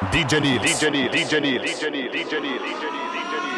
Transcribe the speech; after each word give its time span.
DJ 0.00 0.40
Neal. 0.40 0.60
DJ 0.60 0.92
Neal. 0.92 1.10
DJ 1.10 1.40
Neal. 1.42 1.60
DJ 1.60 1.90
Neal. 1.90 2.12
DJ 2.12 2.40
Neal. 2.40 2.58
DJ 2.60 3.42
Neal. 3.42 3.57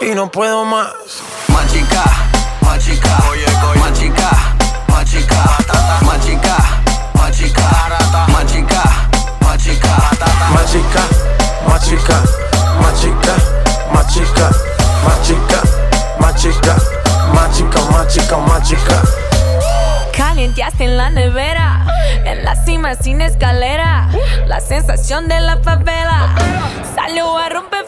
Y 0.00 0.14
no 0.14 0.30
puedo 0.30 0.64
más. 0.64 0.92
Machica, 1.48 2.04
machica, 2.60 3.18
machica, 3.78 4.30
machica, 4.88 5.44
machica, 6.04 6.56
machica, 7.16 7.66
machica, 8.28 8.28
machica, 8.28 8.82
machica, 9.40 11.02
machica, 11.64 12.22
machica, 13.94 14.50
machica, 15.12 15.62
machica, 16.20 16.76
machica, 17.32 17.80
machica, 17.90 18.36
machica. 18.36 19.02
Calienteaste 20.16 20.84
en 20.84 20.96
la 20.96 21.10
nevera, 21.10 21.86
en 22.24 22.44
la 22.44 22.54
cima 22.64 22.94
sin 22.94 23.20
escalera, 23.22 24.08
la 24.46 24.60
sensación 24.60 25.26
de 25.28 25.40
la 25.40 25.58
favela. 25.58 26.34
Salió 26.94 27.36
a 27.36 27.48
romper 27.48 27.86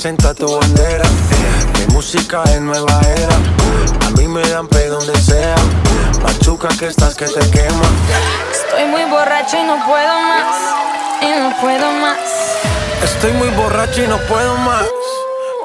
representa 0.00 0.32
tu 0.32 0.46
bandera. 0.56 1.04
Eh, 1.04 1.86
mi 1.86 1.94
música 1.94 2.42
es 2.44 2.60
nueva 2.62 2.98
era. 3.18 3.36
A 4.06 4.10
mí 4.16 4.26
me 4.28 4.40
dan 4.48 4.66
pay 4.66 4.86
donde 4.86 5.14
sea. 5.20 5.54
Machuca 6.22 6.68
que 6.68 6.86
estás 6.86 7.14
que 7.14 7.26
te 7.26 7.40
quema. 7.50 7.84
Estoy 8.50 8.86
muy 8.86 9.04
borracho 9.10 9.58
y 9.58 9.64
no 9.64 9.76
puedo 9.86 10.20
más. 10.22 10.56
Y 11.20 11.38
no 11.38 11.54
puedo 11.60 11.92
más. 12.00 12.18
Estoy 13.04 13.32
muy 13.32 13.48
borracho 13.50 14.02
y 14.02 14.06
no 14.06 14.16
puedo 14.20 14.56
más. 14.56 14.86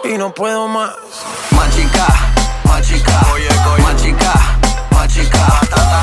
Y 0.04 0.18
no 0.18 0.34
puedo 0.34 0.68
más. 0.68 0.96
Machica, 1.52 2.08
machica. 2.66 3.22
Oye, 3.34 3.48
oye. 3.74 3.84
Machica, 3.84 4.34
machica. 4.92 5.48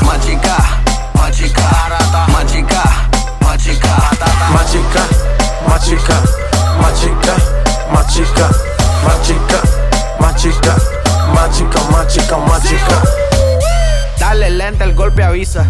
Machica, 0.06 0.56
machica. 1.14 1.69
Machica, 2.32 2.32
machica. 2.32 2.82
Machica, 3.43 3.99
machica. 4.54 5.03
machica. 5.69 6.22
machica 6.81 7.72
más 7.92 8.06
chica, 8.06 8.48
más 9.04 9.22
chica, 12.08 12.36
más 12.38 12.62
chica. 12.62 13.03
Dale 14.19 14.50
lenta, 14.50 14.84
el 14.84 14.94
golpe 14.94 15.22
avisa. 15.22 15.64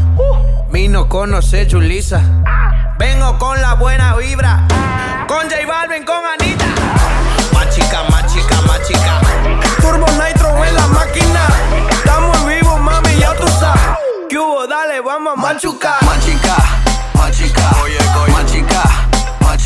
Vino 0.71 1.09
conoce 1.09 1.69
Julisa. 1.71 2.21
Vengo 2.99 3.39
con 3.39 3.61
la 3.61 3.75
buena 3.75 4.17
vibra. 4.17 4.67
Con 5.27 5.51
J 5.51 5.67
Balvin, 5.67 6.05
con 6.05 6.17
Anita. 6.25 6.65
Más 7.53 7.69
chica, 7.71 8.03
más. 8.09 8.23
Turbo 9.81 10.07
Nitro 10.13 10.65
en 10.65 10.75
la 10.75 10.87
máquina. 10.89 11.47
Estamos 11.91 12.47
vivos, 12.47 12.81
mami, 12.81 13.17
ya 13.19 13.35
tú 13.35 13.47
sabes. 13.61 13.81
¿Qué 14.29 14.39
hubo? 14.39 14.67
Dale, 14.67 15.01
vamos 15.01 15.35
a 15.37 15.41
machucar. 15.41 16.03
Más 16.05 16.25
chica, 16.25 16.57
más 17.15 17.31
chica. 17.37 17.63
Oye, 17.83 17.99
oye. 18.23 18.33
Más 18.33 18.47
chica, 18.47 18.83
más 19.41 19.57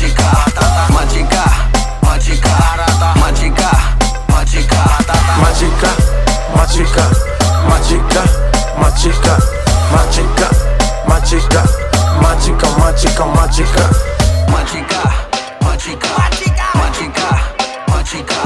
machica. 3.15 3.71
Machica, 4.29 4.79
machica. 5.39 5.41
Machica, 5.41 5.91
machica. 6.55 7.03
Machica, 7.67 8.23
machica. 8.81 9.37
Machica, 9.91 10.49
machica. 11.07 11.61
Machica, 12.21 12.67
machica, 12.79 13.25
machica. 13.25 13.83
Machica, 14.47 15.01
machica, 15.61 16.09
machica, 16.17 16.67
machica, 16.75 17.29
machica, 17.87 18.39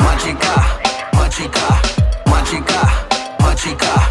machica, 0.00 0.54
machica, 1.14 1.66
machica, 2.26 2.80
machica. 3.40 3.90
J 3.96 4.05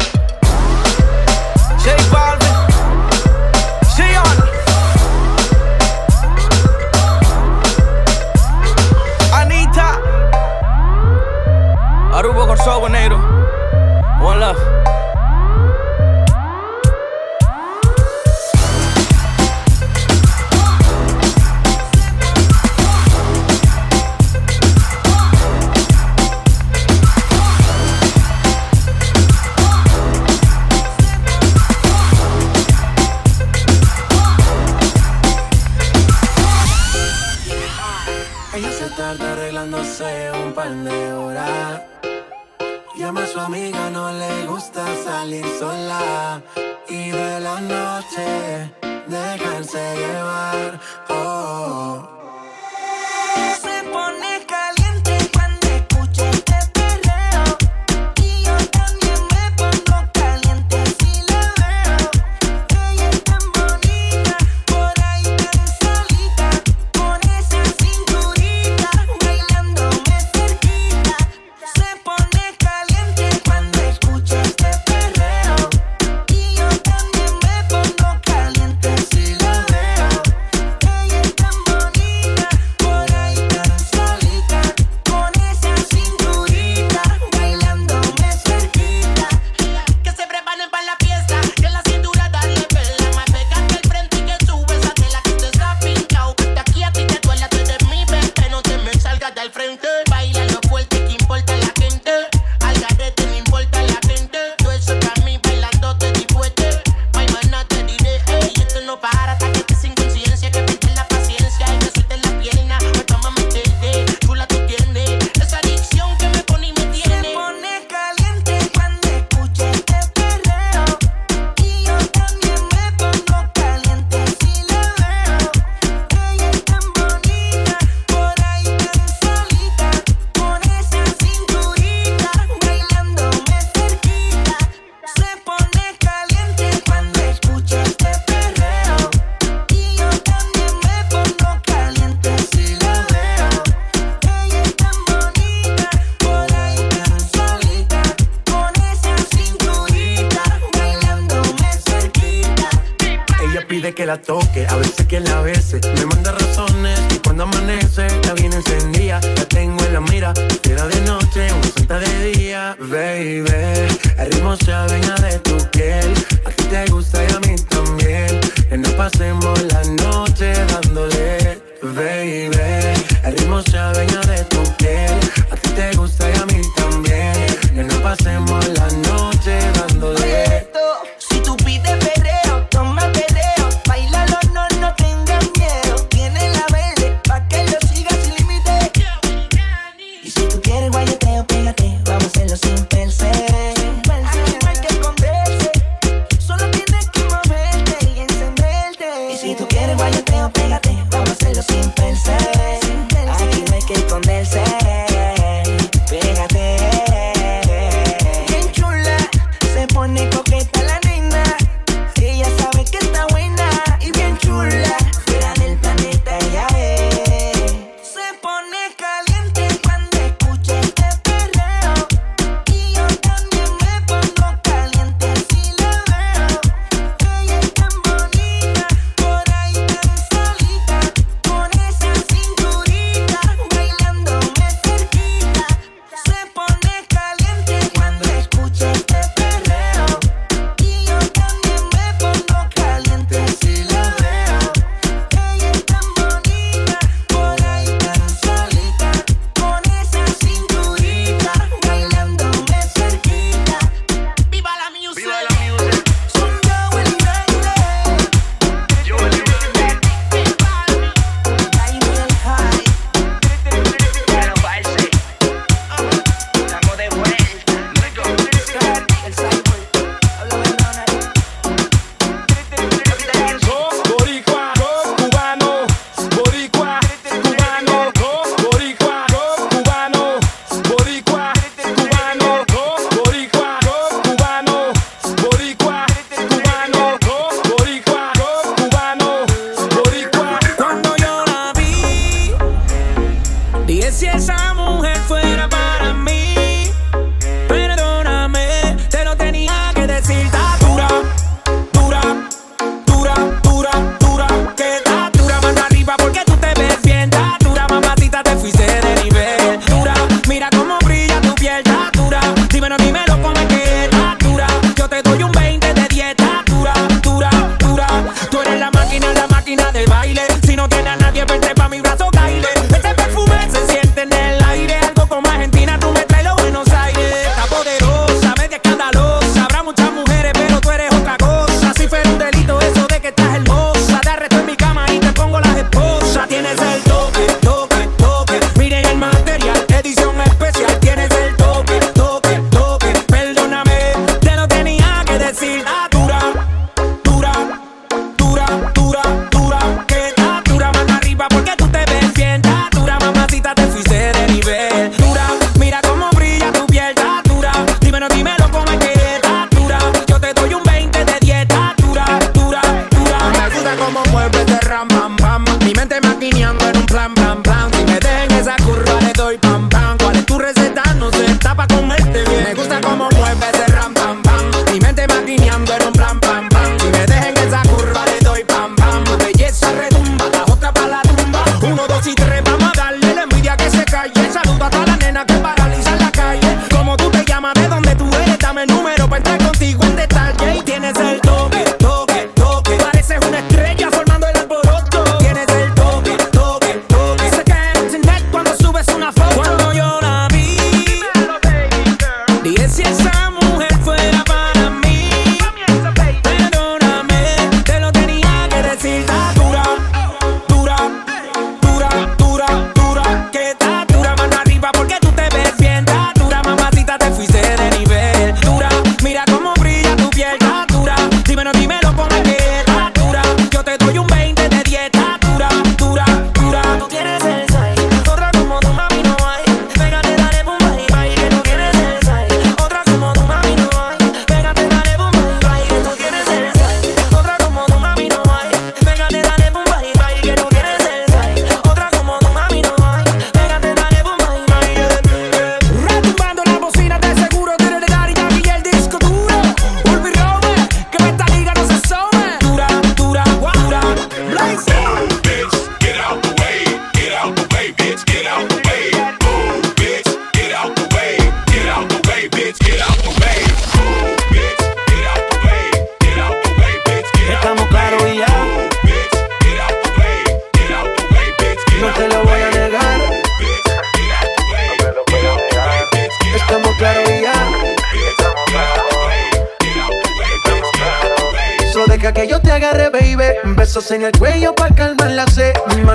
dije 293.86 294.10
si 294.12 294.26
esa 294.26 294.74
mujer 294.74 295.16
fuera 295.28 295.45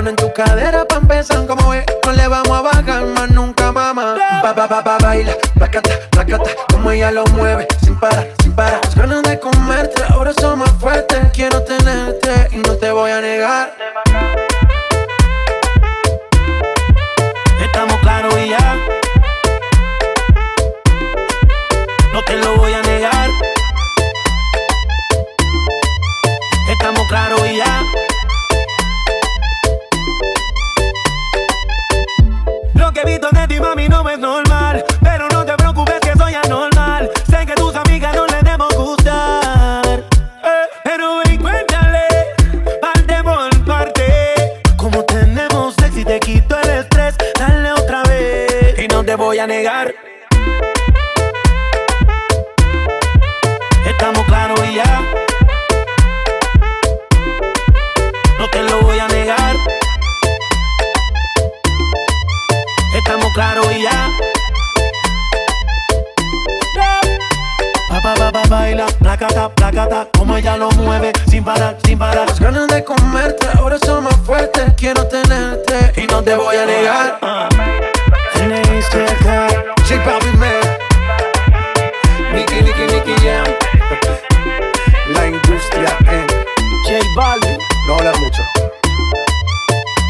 en 0.08 0.16
tu 0.16 0.32
cadera 0.32 0.84
pa' 0.84 0.96
empezar 0.96 1.46
Como 1.46 1.70
ve, 1.70 1.84
no 2.04 2.12
le 2.12 2.28
vamos 2.28 2.50
a 2.50 2.62
bajar 2.62 3.04
más 3.04 3.30
nunca, 3.30 3.72
mamá. 3.72 4.16
Ba, 4.42 4.52
ba, 4.52 4.66
ba, 4.66 4.82
ba, 4.82 4.98
baila, 4.98 5.32
placata, 5.54 5.90
placata 6.10 6.50
Como 6.70 6.90
ella 6.90 7.10
lo 7.10 7.24
mueve, 7.26 7.66
sin 7.82 7.98
parar, 7.98 8.28
sin 8.42 8.52
parar. 8.54 8.80
Las 8.84 8.94
ganas 8.96 9.22
de 9.22 9.38
comerte, 9.38 10.02
ahora 10.08 10.32
son 10.32 10.58
más 10.58 10.70
fuertes. 10.72 11.18
Quiero 11.32 11.62
tenerte 11.62 12.48
y 12.52 12.58
no 12.58 12.74
te 12.76 12.90
voy 12.90 13.10
a 13.10 13.20
negar. 13.20 13.74
Estamos 17.60 17.96
claros 18.00 18.34
y 18.38 18.48
ya. 18.50 18.76
No 22.12 22.22
te 22.24 22.36
lo 22.38 22.56
voy 22.56 22.72
a 22.72 22.82
negar. 22.82 23.30
Estamos 26.68 27.06
claros 27.08 27.40
y 27.46 27.56
ya. 27.56 28.11
Que 32.92 33.00
he 33.00 33.04
visto 33.06 33.28
de 33.30 33.48
ti, 33.48 33.58
mami, 33.58 33.88
no 33.88 34.06
es 34.06 34.18
normal. 34.18 34.84
Pero 35.02 35.26
no 35.28 35.46
te 35.46 35.54
preocupes 35.54 35.98
que 36.00 36.12
soy 36.12 36.34
anormal. 36.34 37.10
Sé 37.30 37.46
que 37.46 37.54
tus 37.54 37.74
amigas 37.74 38.14
no 38.14 38.26
les 38.26 38.42
demos 38.44 38.68
gustar. 38.74 40.00
Eh, 40.44 40.66
pero 40.84 41.22
ven, 41.24 41.40
cuéntale, 41.40 42.06
parte 42.82 43.22
por 43.22 43.64
parte. 43.64 44.60
Como 44.76 45.02
tenemos 45.04 45.74
sex 45.76 45.96
y 45.96 46.04
te 46.04 46.20
quito 46.20 46.58
el 46.60 46.68
estrés, 46.68 47.16
dale 47.38 47.72
otra 47.72 48.02
vez. 48.02 48.78
Y 48.78 48.88
no 48.88 49.02
te 49.02 49.14
voy 49.14 49.38
a 49.38 49.46
negar. 49.46 49.94
Estamos 53.86 54.24
claros 54.26 54.60
y 54.68 54.74
ya. 54.74 55.00
No 58.38 58.50
te 58.50 58.62
lo 58.64 58.82
voy 58.82 58.98
a 58.98 59.08
negar. 59.08 59.51
claro 63.34 63.62
y 63.70 63.82
ya. 63.82 64.10
Papá, 67.88 68.14
papá, 68.14 68.42
baila, 68.48 68.86
placata, 68.86 69.48
placata, 69.50 70.08
como 70.16 70.36
ella 70.36 70.56
lo 70.56 70.70
mueve, 70.72 71.12
sin 71.28 71.44
parar, 71.44 71.76
sin 71.84 71.98
parar. 71.98 72.26
Las 72.28 72.40
ganas 72.40 72.68
de 72.68 72.82
comerte 72.84 73.46
ahora 73.58 73.78
son 73.78 74.04
más 74.04 74.16
fuertes, 74.24 74.72
quiero 74.76 75.06
tenerte 75.06 76.00
y 76.00 76.06
no 76.06 76.22
te 76.22 76.34
voy 76.34 76.56
a 76.56 76.66
negar. 76.66 77.18
She 79.86 79.98
probably 79.98 80.32
mad. 80.38 80.78
Nicky, 82.32 82.62
Nicky, 82.62 82.86
Nicky 82.86 83.14
Jam. 83.22 83.46
La 85.12 85.26
industria 85.26 85.96
en 86.10 86.26
J 86.84 87.04
Balvin. 87.16 87.58
No 87.86 87.94
habla 87.96 88.12
mucho. 88.18 88.42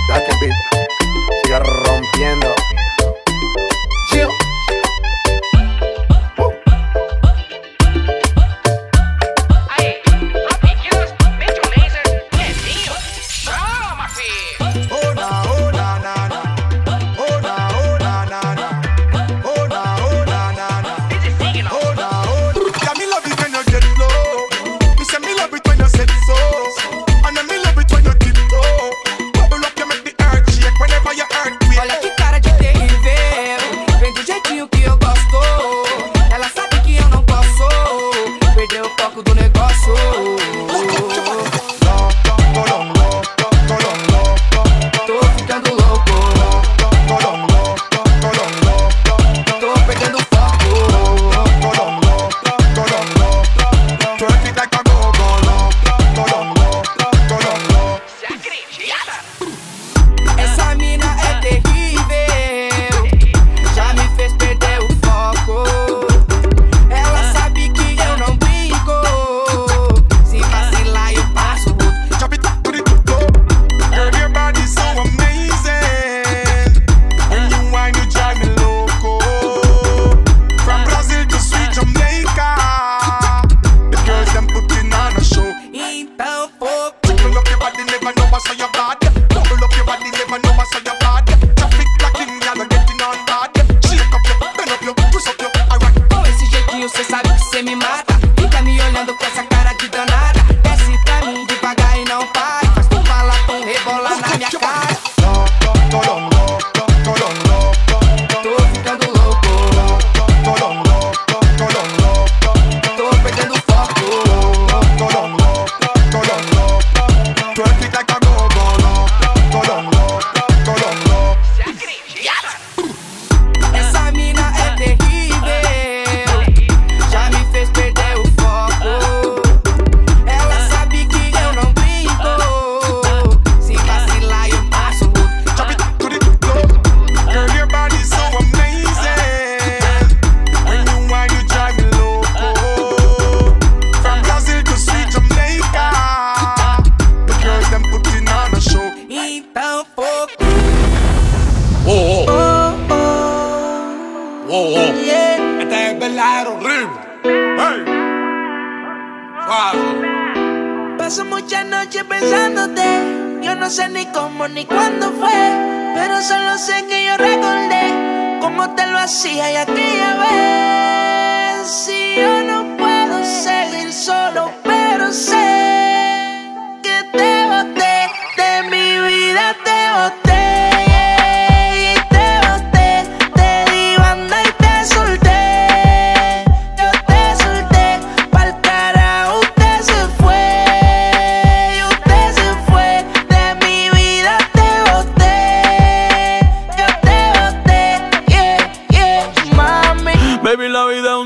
Date 0.09 0.33
beat. 0.41 0.53
Siga 1.43 1.59
rompiendo. 1.59 2.55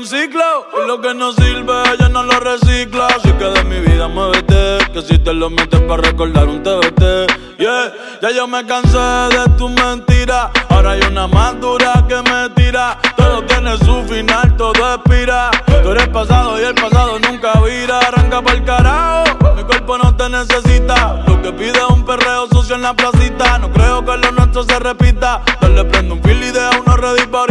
Y 0.09 0.87
lo 0.87 1.01
que 1.01 1.13
no 1.13 1.33
sirve 1.33 1.73
ella 1.93 2.07
no 2.07 2.23
lo 2.23 2.39
recicla. 2.39 3.07
Así 3.07 3.29
que 3.33 3.43
de 3.43 3.63
mi 3.65 3.79
vida 3.79 4.07
muévete 4.07 4.77
Que 4.93 5.01
si 5.01 5.19
te 5.19 5.33
lo 5.33 5.49
metes 5.49 5.81
para 5.81 6.01
recordar 6.01 6.47
un 6.47 6.63
TBT 6.63 7.57
Yeah, 7.57 7.93
ya 8.21 8.31
yo 8.31 8.47
me 8.47 8.65
cansé 8.65 8.97
de 8.97 9.49
tus 9.57 9.69
mentiras 9.69 10.51
Ahora 10.69 10.91
hay 10.91 11.01
una 11.09 11.27
más 11.27 11.59
dura 11.59 12.05
que 12.07 12.15
me 12.21 12.49
tira. 12.51 12.99
Todo 13.15 13.41
tiene 13.45 13.77
su 13.79 14.03
final, 14.03 14.55
todo 14.57 14.93
expira. 14.93 15.49
Tú 15.65 15.91
eres 15.91 16.07
pasado 16.09 16.61
y 16.61 16.65
el 16.65 16.75
pasado 16.75 17.17
nunca 17.19 17.59
vira. 17.61 17.99
Arranca 17.99 18.43
pa'l 18.43 18.63
carajo, 18.63 19.55
mi 19.55 19.63
cuerpo 19.63 19.97
no 19.97 20.15
te 20.15 20.29
necesita. 20.29 21.23
Lo 21.25 21.41
que 21.41 21.51
pide 21.51 21.79
es 21.79 21.89
un 21.89 22.05
perreo 22.05 22.47
sucio 22.51 22.75
en 22.75 22.83
la 22.83 22.93
placita. 22.93 23.57
No 23.57 23.71
creo 23.71 24.05
que 24.05 24.17
lo 24.17 24.31
nuestro 24.33 24.63
se 24.63 24.77
repita. 24.77 25.41
Dale 25.59 25.83
prendo 25.85 26.13
un 26.13 26.21
fil 26.21 26.43
y 26.43 26.51
deja 26.51 26.69
uno 26.79 26.95
ready 26.95 27.25
para 27.25 27.46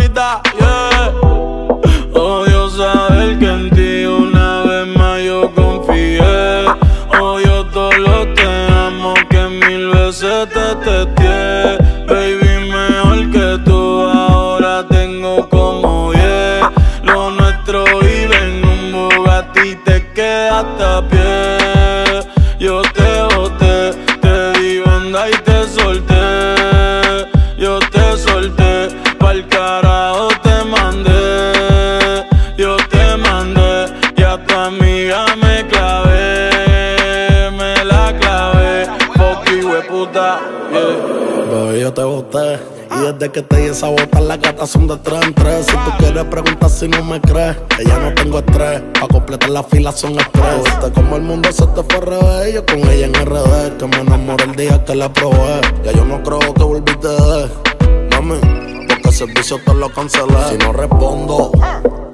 que 43.31 43.43
te 43.43 43.57
di 43.57 43.67
esa 43.69 43.89
bota, 43.89 44.21
las 44.21 44.41
gatas 44.41 44.71
son 44.71 44.87
de 44.87 44.97
tres 44.99 45.21
en 45.23 45.35
tres. 45.35 45.67
Si 45.67 45.73
tú 45.73 45.91
quieres 45.99 46.25
preguntar 46.25 46.71
si 46.71 46.89
no 46.89 47.03
me 47.05 47.21
crees, 47.21 47.57
que 47.77 47.85
ya 47.85 47.99
no 47.99 48.15
tengo 48.15 48.39
estrés. 48.39 48.83
Pa' 49.01 49.09
completar 49.09 49.51
la 49.51 49.63
fila 49.63 49.93
son 49.93 50.19
estrés. 50.19 50.65
Viste 50.65 50.93
como 50.93 51.17
el 51.17 51.23
mundo 51.23 51.51
se 51.53 51.67
te 51.67 51.83
fue 51.83 52.01
revés. 52.01 52.55
Yo 52.55 52.67
con 52.67 52.79
ella 52.79 53.07
en 53.07 53.15
RD, 53.15 53.77
que 53.79 53.87
me 53.87 54.01
enamoré 54.01 54.45
el 54.45 54.57
día 54.57 54.85
que 54.85 54.95
la 54.95 55.13
probé. 55.13 55.61
Ya 55.85 55.93
yo 55.93 56.05
no 56.05 56.23
creo 56.23 56.55
que 56.55 56.63
volviste 56.63 57.09
de 57.09 57.49
Mami, 58.11 58.39
porque 58.89 59.09
el 59.09 59.15
servicio 59.15 59.59
te 59.65 59.75
lo 59.75 59.89
cancelé. 59.91 60.37
Si 60.51 60.59
no 60.59 60.73
respondo, 60.73 61.53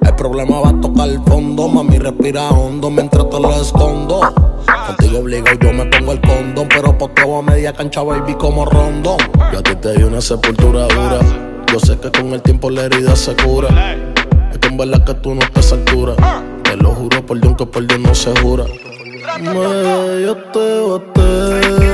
el 0.01 0.15
problema 0.15 0.61
va 0.61 0.71
a 0.71 0.81
tocar 0.81 1.09
el 1.09 1.23
fondo. 1.25 1.69
Mami, 1.69 1.99
respira 1.99 2.49
hondo 2.51 2.91
mientras 2.91 3.29
te 3.29 3.41
lo 3.41 3.53
escondo. 3.61 4.52
Contigo 4.97 5.21
obligo 5.21 5.47
yo 5.61 5.73
me 5.73 5.87
pongo 5.87 6.13
el 6.13 6.21
condón, 6.21 6.69
pero 6.69 6.97
poteo 6.99 7.39
a 7.39 7.43
media 7.43 7.73
cancha, 7.73 8.03
baby, 8.03 8.35
como 8.35 8.67
rondón. 8.67 9.17
Yo 9.53 9.59
a 9.59 9.63
ti 9.63 9.75
te 9.77 9.95
di 9.97 10.03
una 10.03 10.21
sepultura 10.21 10.87
dura. 10.87 11.21
Yo 11.73 11.81
sé 11.81 11.99
que 11.99 12.11
con 12.11 12.33
el 12.35 12.43
tiempo 12.43 12.69
la 12.69 12.83
herida 12.85 13.17
se 13.17 13.35
cura. 13.37 13.69
Es 14.51 14.59
que 14.59 14.69
en 14.69 14.77
verdad 14.77 15.03
que 15.05 15.15
tú 15.15 15.35
no 15.35 15.41
estás 15.41 15.73
a 15.73 15.77
altura. 15.77 16.15
Te 16.63 16.77
lo 16.77 16.91
juro 16.91 17.25
por 17.25 17.41
Dios 17.41 17.55
que 17.57 17.65
por 17.67 17.87
Dios 17.87 18.01
no 18.01 18.15
se 18.15 18.39
jura. 18.41 18.65
Me, 19.41 20.23
yo 20.23 20.37
te 20.53 20.81
boté. 20.81 21.92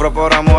Sufro 0.00 0.14
por 0.14 0.32
amores, 0.32 0.49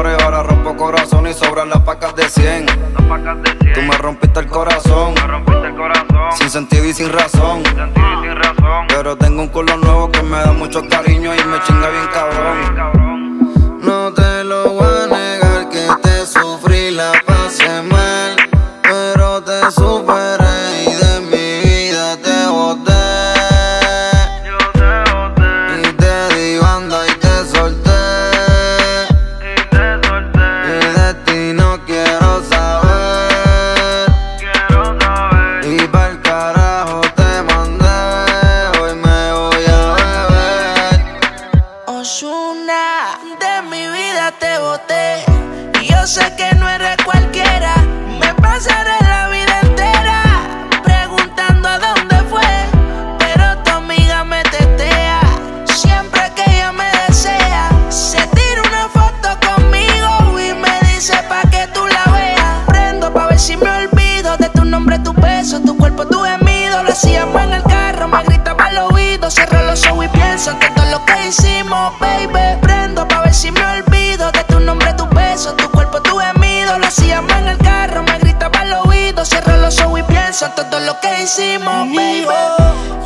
pienso 70.43 70.65
en 70.65 70.73
todo 70.73 70.85
lo 70.91 71.05
que 71.05 71.27
hicimos, 71.27 71.93
baby. 71.99 72.57
Prendo 72.61 73.07
pa' 73.07 73.21
ver 73.21 73.33
si 73.33 73.51
me 73.51 73.61
olvido 73.63 74.31
de 74.31 74.43
tu 74.45 74.59
nombre, 74.59 74.91
tu 74.93 75.05
beso, 75.09 75.53
tu 75.53 75.69
cuerpo, 75.69 76.01
tu 76.01 76.17
gemido. 76.17 76.79
Lo 76.79 76.87
hacíamos 76.87 77.31
en 77.33 77.47
el 77.49 77.57
carro, 77.59 78.01
me 78.03 78.17
gritaba 78.17 78.59
al 78.59 78.73
oído. 78.87 79.23
Cierro 79.23 79.57
los 79.57 79.79
ojos 79.81 79.99
y 79.99 80.03
pienso 80.03 80.45
en 80.45 80.55
todo 80.55 80.79
lo 80.79 80.99
que 80.99 81.23
hicimos, 81.23 81.87
baby. 81.95 82.25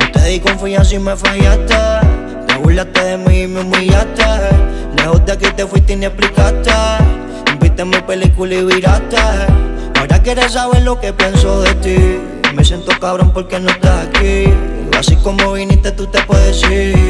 Yo 0.00 0.12
te 0.12 0.28
di 0.28 0.40
confianza 0.40 0.94
y 0.94 0.98
me 0.98 1.14
fallaste. 1.14 1.76
Te 2.46 2.56
burlaste 2.56 3.04
de 3.04 3.16
mí 3.18 3.42
y 3.42 3.46
me 3.46 3.60
humillaste. 3.60 4.24
Lejos 4.96 5.26
de 5.26 5.32
aquí 5.32 5.46
te 5.54 5.66
fuiste 5.66 5.92
y 5.92 5.96
ni 5.96 6.06
explicaste. 6.06 6.72
Viste 7.60 7.84
mi 7.84 8.00
película 8.00 8.54
y 8.54 8.64
viraste. 8.64 9.16
Ahora 9.98 10.22
quieres 10.22 10.52
saber 10.52 10.82
lo 10.82 10.98
que 10.98 11.12
pienso 11.12 11.60
de 11.60 11.74
ti. 11.74 12.20
Me 12.54 12.64
siento 12.64 12.92
cabrón 12.98 13.30
porque 13.32 13.60
no 13.60 13.70
estás 13.70 14.06
aquí. 14.06 14.54
Así 14.98 15.14
como 15.16 15.52
viniste, 15.52 15.92
tú 15.92 16.06
te 16.06 16.22
puedes 16.22 16.62
ir. 16.70 17.06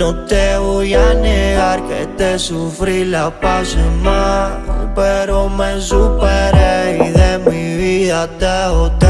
No 0.00 0.14
te 0.24 0.56
voy 0.56 0.94
a 0.94 1.12
negar 1.12 1.82
que 1.86 2.06
te 2.16 2.38
sufrí, 2.38 3.04
la 3.04 3.28
pasé 3.38 3.84
mal, 4.02 4.92
pero 4.94 5.50
me 5.50 5.78
superé 5.78 6.96
y 7.04 7.10
de 7.10 7.38
mi 7.50 7.76
vida 7.76 8.26
te 8.38 8.68
boté, 8.70 9.06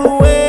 away. 0.00 0.47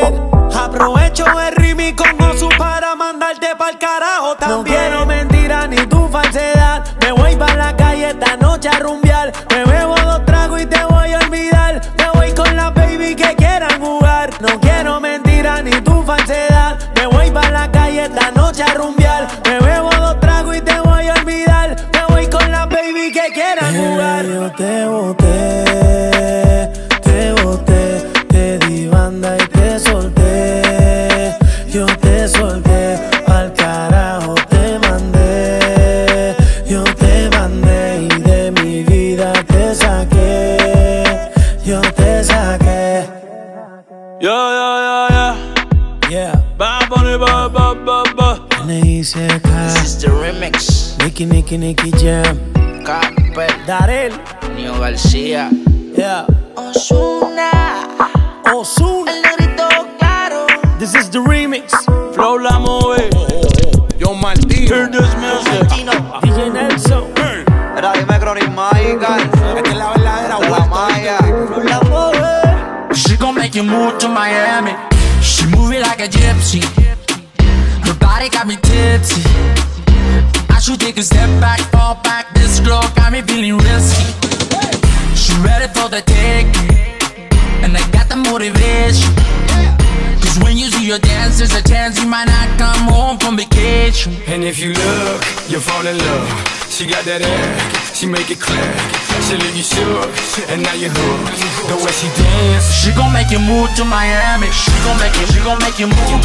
She 98.00 98.08
make 98.08 98.32
it 98.32 98.40
clap. 98.40 98.80
She 99.28 99.36
leave 99.36 99.58
you 99.58 99.64
shook, 99.64 100.08
and 100.48 100.64
now 100.64 100.72
you 100.72 100.88
hooked. 100.88 101.36
The 101.68 101.76
way 101.84 101.92
she 101.92 102.08
dance, 102.16 102.72
She 102.72 102.96
gon' 102.96 103.12
make 103.12 103.30
you 103.30 103.40
move 103.40 103.68
to 103.76 103.84
Miami. 103.84 104.48
She 104.56 104.72
gon' 104.88 104.96
make 105.04 105.12
you, 105.20 105.28
she 105.28 105.40
gon' 105.44 105.60
make 105.60 105.78
you 105.84 105.88
move. 105.92 106.24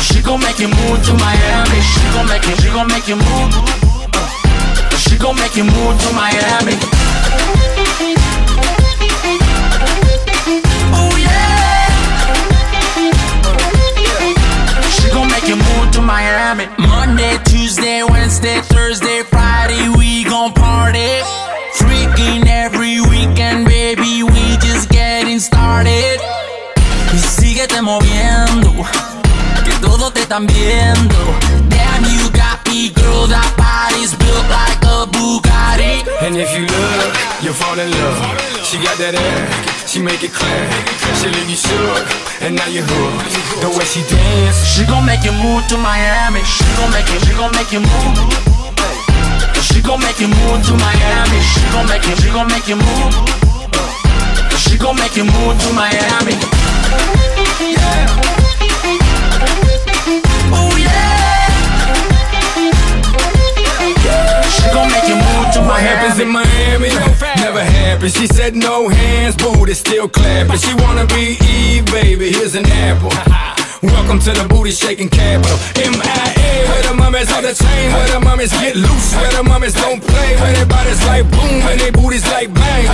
She 0.00 0.22
gon' 0.24 0.40
make 0.40 0.58
you 0.58 0.68
move 0.72 1.04
to 1.04 1.12
Miami. 1.20 1.78
She 1.84 2.00
gon' 2.16 2.26
make 2.32 2.48
you, 2.48 2.56
she 2.64 2.68
gon' 2.72 2.88
make 2.88 3.08
you 3.08 3.16
move. 3.20 3.52
She 5.04 5.18
gon' 5.20 5.36
make 5.36 5.54
you 5.54 5.64
move 5.68 6.00
to 6.00 6.08
Miami. 6.16 6.80
Oh 10.96 11.12
yeah. 11.20 11.52
She 14.96 15.10
gon' 15.12 15.28
make 15.28 15.46
you 15.46 15.56
move 15.56 15.90
to 15.92 16.00
Miami. 16.00 16.64
Monday, 16.78 17.36
Tuesday, 17.44 18.02
Wednesday, 18.02 18.60
Thursday, 18.72 19.21
gon' 20.42 20.52
party. 20.54 21.22
Freaking 21.78 22.46
every 22.46 23.00
weekend, 23.00 23.64
baby, 23.66 24.22
we 24.22 24.56
just 24.58 24.88
getting 24.88 25.38
started. 25.38 26.18
Y 27.12 27.18
síguete 27.18 27.80
moviendo, 27.82 28.72
que 29.64 29.72
todos 29.80 30.12
te 30.12 30.22
están 30.22 30.46
viendo. 30.46 31.16
Damn, 31.68 32.04
you 32.14 32.30
got 32.30 32.58
me, 32.66 32.90
girl, 32.90 33.26
that 33.28 33.50
body's 33.56 34.14
built 34.14 34.46
like 34.50 34.82
a 34.82 35.06
Bugatti. 35.14 36.02
and 36.26 36.36
if 36.36 36.50
you 36.56 36.66
look, 36.66 37.14
you'll 37.42 37.54
fall 37.54 37.78
in 37.78 37.90
love. 37.90 38.18
She 38.64 38.78
got 38.78 38.96
that 38.98 39.14
air, 39.14 39.46
she 39.86 40.00
make 40.00 40.24
it 40.24 40.32
clap. 40.32 40.68
She 41.20 41.28
leave 41.28 41.50
you 41.50 41.56
shook, 41.56 42.06
and 42.42 42.56
now 42.56 42.66
you 42.66 42.82
hooked. 42.82 43.60
The 43.60 43.68
way 43.68 43.84
she 43.84 44.02
dance, 44.10 44.58
She 44.66 44.84
gon' 44.86 45.06
make 45.06 45.22
you 45.24 45.32
move 45.32 45.66
to 45.68 45.76
Miami. 45.76 46.42
She 46.42 46.64
gon' 46.76 46.90
make 46.90 47.08
you, 47.12 47.20
she 47.20 47.32
gon' 47.38 47.52
make 47.52 47.70
you 47.70 47.80
move. 47.80 48.71
She 49.82 49.88
gon' 49.88 49.98
make 49.98 50.20
you 50.20 50.28
move 50.28 50.64
to 50.64 50.74
Miami. 50.74 51.40
She 51.40 51.60
gon' 51.72 51.88
make 51.88 52.06
you, 52.06 52.14
she 52.14 52.30
gon' 52.30 52.46
make 52.46 52.68
you 52.68 52.76
move. 52.76 53.14
She 54.56 54.78
gon' 54.78 54.94
make 54.94 55.16
you 55.16 55.24
move 55.24 55.58
to 55.58 55.72
Miami. 55.72 56.38
Oh 60.54 60.70
yeah. 60.78 61.26
She 64.54 64.70
gon' 64.70 64.88
make 64.88 65.08
you 65.08 65.16
move 65.16 65.52
to 65.54 65.60
What 65.66 65.80
happens 65.80 66.20
in 66.20 66.28
Miami? 66.28 66.90
Never 67.42 67.64
happens. 67.64 68.14
She 68.14 68.28
said 68.28 68.54
no 68.54 68.88
hands, 68.88 69.34
booty 69.34 69.74
still 69.74 70.08
clapping. 70.08 70.58
She 70.58 70.74
wanna 70.74 71.06
be 71.06 71.36
Eve, 71.42 71.86
baby. 71.86 72.30
Here's 72.30 72.54
an 72.54 72.66
apple. 72.66 73.10
Welcome 73.82 74.20
to 74.20 74.30
the 74.30 74.46
booty 74.46 74.70
shaking 74.70 75.08
capital. 75.08 75.58
MIA, 75.74 76.70
where 76.70 76.82
the 76.86 76.94
mummies 76.94 77.26
on 77.34 77.42
the 77.42 77.50
chain, 77.50 77.90
where 77.90 78.06
the 78.14 78.20
mummies 78.22 78.52
get 78.54 78.76
loose, 78.76 79.10
where 79.18 79.32
the 79.34 79.42
mummies 79.42 79.74
don't 79.74 79.98
play, 79.98 80.38
where 80.38 80.52
their 80.54 80.66
bodies 80.66 81.02
like 81.06 81.26
boom 81.26 81.66
and 81.66 81.80
their 81.80 81.90
booties 81.90 82.22
like 82.30 82.54
bang. 82.54 82.86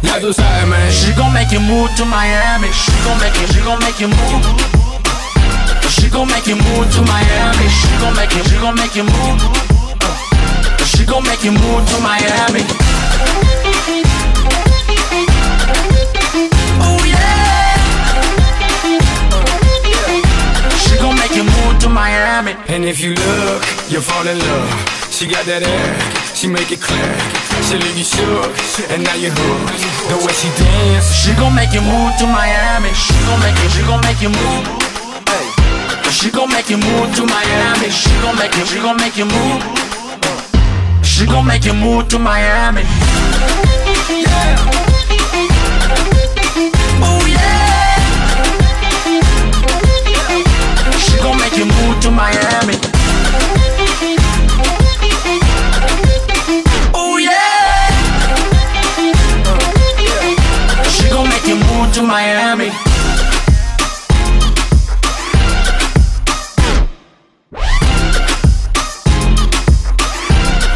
Ya 0.00 0.16
tú 0.16 0.32
sabes, 0.32 0.64
man. 0.64 0.88
She 0.88 1.12
gon' 1.12 1.34
make 1.36 1.52
you 1.52 1.60
move 1.60 1.92
to 2.00 2.04
Miami. 2.08 2.72
She 2.72 2.92
gon' 3.04 3.20
make 3.20 3.36
you, 3.36 3.46
she 3.52 3.60
gon' 3.60 3.80
make 3.84 4.00
you 4.00 4.08
move. 4.08 4.42
She 5.92 6.08
gon' 6.08 6.28
make 6.32 6.46
you 6.48 6.56
move 6.56 6.88
to 6.88 7.02
Miami. 7.04 7.68
She 7.68 7.92
gon' 8.00 8.16
make 8.16 8.32
you, 8.32 8.42
she 8.48 8.56
gon' 8.56 8.76
make 8.80 8.96
you 8.96 9.04
move. 9.04 9.36
She 10.88 11.04
gon' 11.04 11.22
make 11.28 11.44
you 11.44 11.52
move 11.52 11.84
to 11.84 11.96
Miami. 12.00 12.64
To 21.80 21.88
Miami. 21.88 22.52
And 22.68 22.84
if 22.84 23.00
you 23.00 23.14
look, 23.14 23.62
you'll 23.88 24.02
fall 24.02 24.26
in 24.26 24.38
love. 24.38 24.70
She 25.10 25.26
got 25.26 25.44
that 25.46 25.64
air, 25.64 25.92
she 26.36 26.46
make 26.48 26.70
it 26.72 26.80
clap. 26.80 27.16
She 27.66 27.76
leave 27.76 27.96
you 27.96 28.04
shook, 28.04 28.52
and 28.92 29.04
now 29.04 29.16
you 29.16 29.28
hooked. 29.32 29.80
The 30.08 30.16
way 30.24 30.32
she 30.32 30.48
dance, 30.56 31.12
She 31.12 31.32
gon' 31.36 31.54
make 31.54 31.72
you 31.72 31.82
move 31.82 32.12
to 32.20 32.26
Miami. 32.28 32.92
She 32.96 33.12
gon' 33.28 33.40
make 33.40 33.56
you, 33.60 33.68
she 33.68 33.82
gon' 33.84 34.00
make 34.04 34.20
you 34.20 34.30
move. 34.32 34.64
She 36.12 36.30
gon' 36.30 36.50
make 36.52 36.68
you 36.68 36.76
move 36.76 37.14
to 37.16 37.24
Miami. 37.24 37.88
She 37.88 38.12
gon' 38.20 38.36
make 38.36 38.54
you, 38.56 38.64
she 38.64 38.78
gon' 38.80 38.96
make 38.96 39.16
you 39.16 39.26
move. 39.26 39.60
She 41.04 41.26
gon' 41.26 41.46
make 41.46 41.64
you 41.64 41.74
move 41.74 42.08
to 42.08 42.18
Miami. 42.18 42.82
Oh 44.72 44.89
to 52.00 52.10
Miami. 52.10 52.74
Oh 56.94 57.18
yeah. 57.18 57.90
She 60.88 61.08
gon' 61.10 61.28
make 61.28 61.46
you 61.46 61.56
move 61.56 61.92
to 61.92 62.02
Miami. 62.02 62.70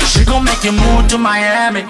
She 0.07 0.25
gon' 0.25 0.45
make 0.45 0.63
you 0.65 0.73
move 0.73 1.09
to 1.09 1.19
Miami. 1.19 1.85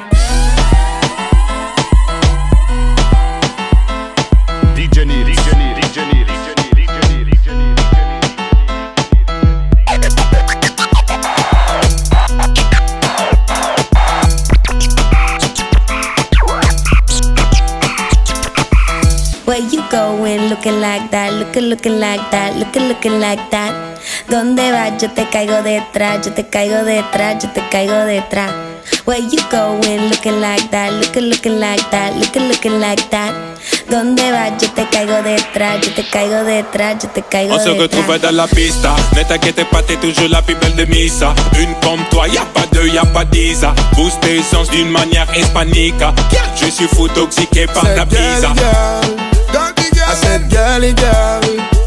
Going 20.17 20.49
looking 20.49 20.81
like 20.81 21.11
that, 21.11 21.33
looking, 21.33 21.65
looking 21.65 21.99
like 21.99 22.31
that, 22.31 22.57
looking, 22.57 22.89
looking 22.89 23.21
like 23.21 23.51
that. 23.51 23.73
¿Dónde 24.29 24.71
vas? 24.73 25.03
Yo 25.03 25.11
te 25.11 25.27
caigo 25.29 25.63
detrás, 25.63 26.25
yo 26.25 26.33
te 26.33 26.47
caigo 26.47 26.85
detrás, 26.85 27.43
yo 27.43 27.51
te 27.51 27.63
caigo 27.69 28.05
detrás. 28.07 28.51
Where 29.07 29.21
you 29.21 29.39
going 29.51 30.09
looking 30.11 30.41
like 30.41 30.71
that, 30.71 30.93
looking, 30.93 31.29
looking 31.31 31.59
like 31.59 31.83
that, 31.91 32.15
looking, 32.17 32.49
looking 32.49 32.81
like 32.81 33.03
that. 33.11 33.33
¿Dónde 33.89 34.31
vas? 34.31 34.53
Yo 34.63 34.71
te 34.73 34.87
caigo 34.87 35.23
detrás, 35.23 35.81
yo 35.81 35.93
te 35.95 36.05
caigo 36.05 36.45
detrás, 36.45 37.03
yo 37.03 37.09
te 37.11 37.23
caigo 37.23 37.55
On 37.55 37.61
se 37.61 37.71
retrouve 37.71 38.13
detrás. 38.15 38.23
dans 38.23 38.37
la 38.37 38.47
pista 38.47 38.95
Ne 39.17 39.23
t'inquiète 39.23 39.65
pas, 39.71 39.83
t'es 39.83 39.97
toujours 39.97 40.29
la 40.29 40.43
plus 40.43 40.55
belle 40.55 40.75
de 40.75 40.85
Misa 40.85 41.35
Une 41.59 41.75
comme 41.83 42.05
toi, 42.11 42.29
y 42.29 42.37
a 42.39 42.45
pas 42.45 42.67
deux, 42.73 42.89
y 42.89 42.99
a 42.99 43.05
pas 43.05 43.25
d'Isa 43.25 43.75
Booste 43.95 44.21
tes 44.21 44.43
sens 44.43 44.71
d'une 44.71 44.91
manière 44.91 45.27
hispanique 45.37 45.95
Je 46.57 46.67
suis 46.71 46.89
fou 46.89 47.09
toxiqué 47.09 47.67
par 47.67 47.83
ta 47.95 48.05
bise 48.05 48.47
I 50.15 50.17
said, 50.17 50.49
girly 50.49 50.93
girl. 50.93 51.41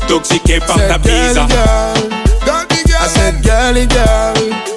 Toxiqué 0.10 0.60
par 0.60 0.76
ta 0.76 1.00
Said, 1.00 1.04
girly 1.04 1.34
bise 1.34 1.48
girl. 1.48 1.94
I 3.00 3.08
said, 3.08 3.36
girly 3.42 3.86
girl. 3.88 4.34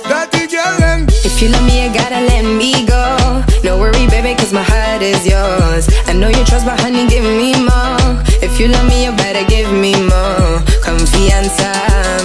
Dirty 0.06 0.46
girl 0.46 1.06
If 1.24 1.42
you 1.42 1.48
love 1.48 1.64
me, 1.64 1.82
you 1.84 1.92
gotta 1.92 2.20
let 2.30 2.44
me 2.44 2.86
go. 2.86 3.42
No 3.64 3.76
worry 3.76 4.06
baby, 4.06 4.36
'cause 4.36 4.52
my 4.52 4.62
heart 4.62 5.02
is 5.02 5.26
yours. 5.26 5.88
I 6.06 6.12
know 6.12 6.28
you 6.28 6.44
trust, 6.44 6.64
but 6.64 6.78
honey, 6.80 7.08
give 7.08 7.24
me 7.24 7.50
more. 7.70 8.22
If 8.40 8.60
you 8.60 8.68
love 8.68 8.86
me, 8.88 9.04
you 9.06 9.12
better 9.12 9.44
give 9.54 9.72
me 9.72 9.94
more. 9.96 10.62
Confianza, 10.86 11.72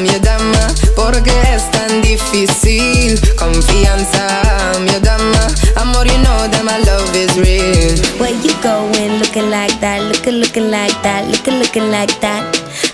mi 0.03 0.13
dama, 0.19 0.63
porque 0.95 1.33
es 1.53 1.63
tan 1.71 2.01
difícil. 2.03 3.17
Confianza, 3.35 4.25
mi 4.85 4.93
dama, 5.01 5.43
amor, 5.81 6.05
you 6.05 6.19
know 6.25 6.47
that 6.51 6.63
my 6.63 6.77
love 6.89 7.09
is 7.15 7.33
real. 7.37 7.95
Where 8.19 8.35
you 8.45 8.53
going 8.61 9.19
looking 9.19 9.49
like 9.49 9.71
that, 9.71 9.74
looking, 10.39 10.71
like 10.71 10.93
that, 11.01 11.27
looking, 11.27 11.59
looking 11.59 11.91
like 11.91 12.13
that. 12.19 12.43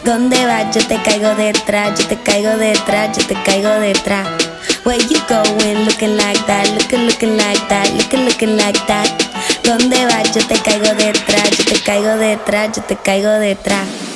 ¿Dónde 0.04 0.46
vas? 0.46 0.76
Yo 0.76 0.86
te 0.88 1.02
caigo 1.04 1.36
detrás, 1.36 2.00
yo 2.00 2.08
te 2.08 2.18
caigo 2.18 2.58
detrás, 2.58 3.18
yo 3.18 3.26
te 3.26 3.36
caigo 3.44 3.70
detrás. 3.80 4.28
Where 4.84 4.98
you 4.98 5.20
going 5.28 5.86
looking 5.86 6.18
like 6.18 6.40
that, 6.48 6.68
looking, 6.74 7.06
looking 7.06 7.38
like 7.38 7.62
that, 7.70 7.92
looking, 7.94 8.26
looking 8.26 8.58
like 8.58 8.80
that. 8.88 9.08
¿Dónde 9.64 10.06
vas? 10.06 10.32
Yo 10.34 10.46
te 10.48 10.56
caigo 10.56 10.94
detrás, 10.96 11.50
yo 11.58 11.66
te 11.66 11.80
caigo 11.82 12.18
detrás, 12.18 12.76
yo 12.76 12.84
te 12.84 12.96
caigo 12.96 13.32
detrás. 13.40 14.11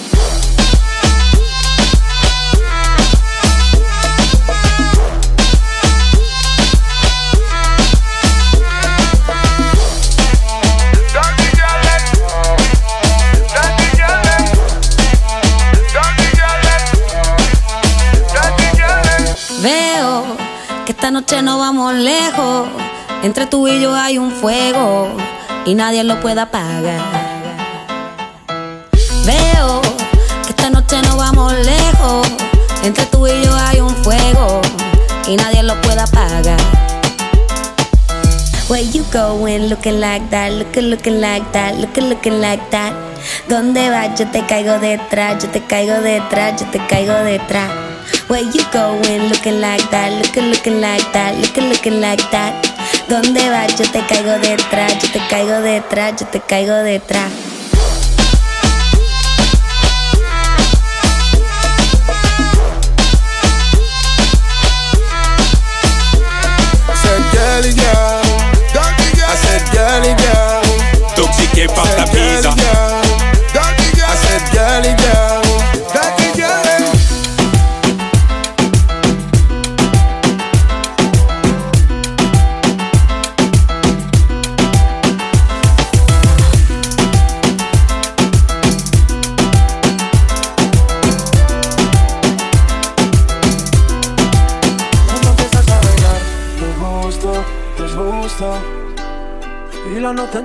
Noche 21.25 21.41
no 21.41 21.57
vamos 21.57 21.95
lejos. 21.95 22.67
Entre 23.23 23.47
tú 23.47 23.67
y 23.67 23.81
yo 23.81 23.95
hay 23.95 24.19
un 24.19 24.31
fuego 24.31 25.07
y 25.65 25.73
nadie 25.73 26.03
lo 26.03 26.19
puede 26.19 26.39
apagar. 26.39 27.01
Veo 29.25 29.81
que 30.43 30.49
esta 30.49 30.69
noche 30.69 31.01
no 31.01 31.17
vamos 31.17 31.51
lejos. 31.53 32.27
Entre 32.83 33.07
tú 33.07 33.25
y 33.25 33.43
yo 33.43 33.55
hay 33.55 33.79
un 33.79 33.89
fuego 34.03 34.61
y 35.27 35.35
nadie 35.35 35.63
lo 35.63 35.81
puede 35.81 36.01
apagar. 36.01 36.61
Where 38.69 38.87
you 38.91 39.03
going 39.11 39.67
looking 39.67 39.99
like 39.99 40.29
that, 40.29 40.51
looking, 40.51 40.91
looking 40.91 41.21
like 41.21 41.51
that, 41.53 41.75
looking, 41.79 42.07
looking 42.07 42.39
like 42.39 42.61
that. 42.69 42.93
¿Dónde 43.49 43.89
vas? 43.89 44.19
Yo 44.19 44.27
te 44.27 44.45
caigo 44.45 44.77
detrás, 44.77 45.41
yo 45.41 45.49
te 45.49 45.61
caigo 45.61 46.01
detrás, 46.01 46.61
yo 46.61 46.67
te 46.67 46.77
caigo 46.85 47.15
detrás. 47.23 47.84
Where 48.27 48.41
you 48.41 48.63
going 48.73 49.29
looking 49.29 49.61
like 49.61 49.87
that, 49.91 50.11
looking, 50.11 50.49
looking 50.49 50.81
like 50.81 51.05
that, 51.13 51.37
looking, 51.37 51.69
looking 51.69 52.01
like 52.01 52.23
that. 52.31 52.53
¿Dónde 53.07 53.49
vas? 53.51 53.77
Yo 53.77 53.85
te 53.91 54.01
caigo 54.07 54.39
detrás, 54.39 54.97
yo 54.99 55.11
te 55.11 55.19
caigo 55.29 55.61
detrás, 55.61 56.19
yo 56.19 56.27
te 56.27 56.39
caigo 56.39 56.73
detrás. 56.73 57.44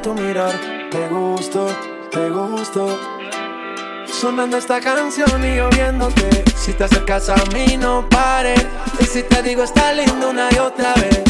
En 0.01 0.03
tu 0.03 0.15
mirar, 0.15 0.59
te 0.91 1.09
gusto, 1.09 1.67
te 2.11 2.31
gusto. 2.31 2.99
Sonando 4.07 4.57
esta 4.57 4.81
canción 4.81 5.45
y 5.45 5.57
yo 5.57 5.69
viéndote. 5.71 6.45
Si 6.57 6.73
te 6.73 6.85
acercas 6.85 7.29
a 7.29 7.37
mí, 7.53 7.77
no 7.77 8.09
pares. 8.09 8.65
Y 9.01 9.05
si 9.05 9.23
te 9.23 9.43
digo, 9.43 9.63
está 9.63 9.93
lindo 9.93 10.31
una 10.31 10.49
y 10.53 10.59
otra 10.59 10.95
vez. 10.95 11.25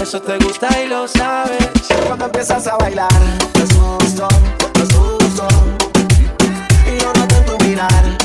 Eso 0.00 0.20
te 0.20 0.38
gusta 0.38 0.68
y 0.82 0.88
lo 0.88 1.06
sabes. 1.08 1.68
Cuando 2.06 2.26
empiezas 2.26 2.66
a 2.66 2.76
bailar, 2.76 3.08
te 3.52 3.62
gusto, 3.74 4.28
te 4.72 4.82
gusto. 4.94 5.48
Y 6.86 7.00
yo 7.00 7.12
noto 7.14 7.34
en 7.36 7.46
tu 7.46 7.64
mirar, 7.64 8.18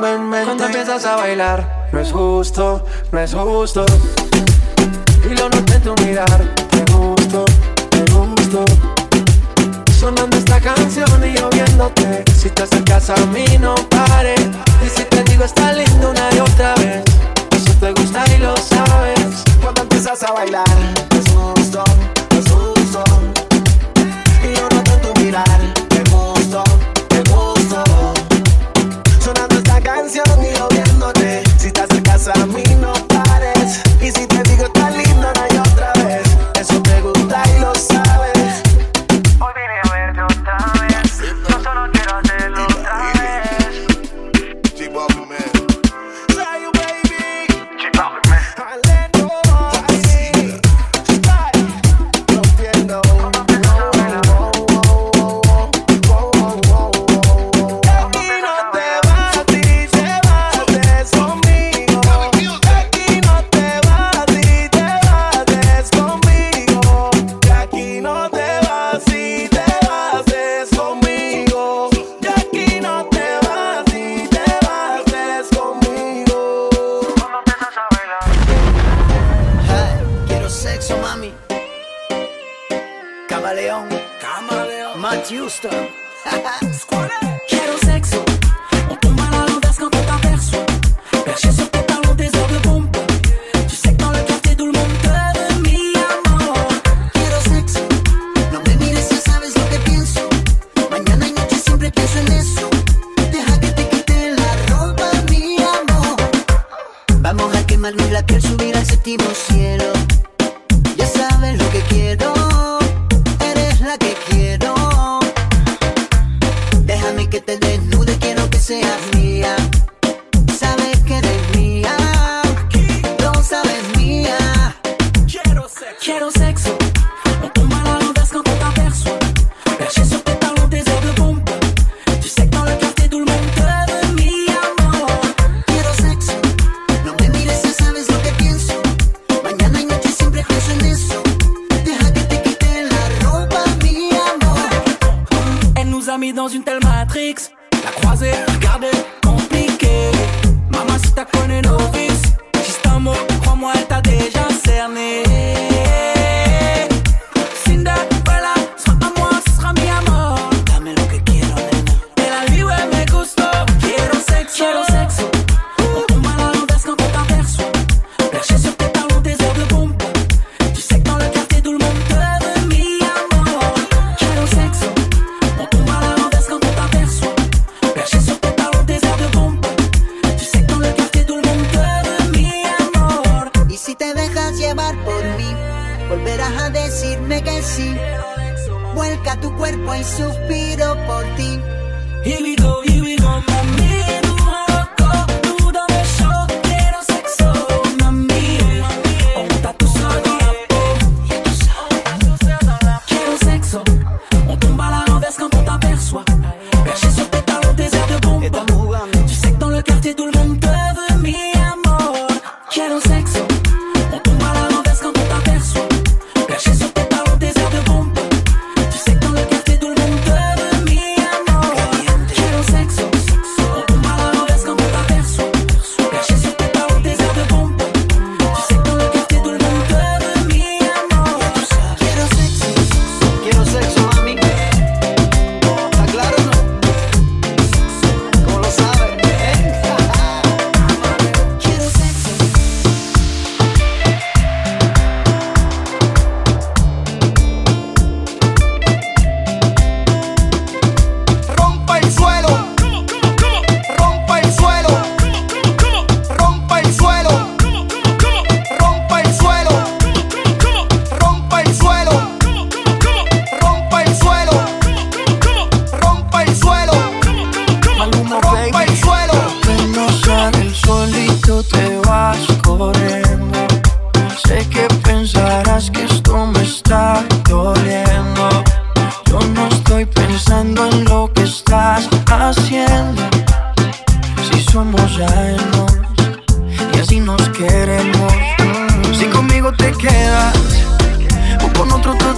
Cuando 0.00 0.64
empiezas 0.64 1.04
a 1.04 1.16
bailar, 1.16 1.88
no 1.92 2.00
es 2.00 2.10
justo, 2.10 2.86
no 3.12 3.20
es 3.20 3.34
justo. 3.34 3.84
Y 5.30 5.34
lo 5.34 5.50
noté 5.50 5.74
en 5.74 5.82
tu 5.82 5.94
mirar, 6.02 6.54
te 6.70 6.90
gusto, 6.90 7.44
te 7.90 8.10
gusto. 8.10 8.64
Sonando 9.92 10.38
esta 10.38 10.58
canción 10.58 11.22
y 11.22 11.36
yo 11.36 11.50
viéndote. 11.50 12.24
Si 12.34 12.48
te 12.48 12.62
acercas 12.62 13.10
a 13.10 13.16
mí, 13.26 13.44
no 13.60 13.74
pares. 13.90 14.40
Y 14.82 14.88
si 14.88 15.04
te 15.04 15.22
digo, 15.24 15.44
está 15.44 15.70
lindo 15.74 16.12
una 16.12 16.34
y 16.34 16.40
otra 16.40 16.74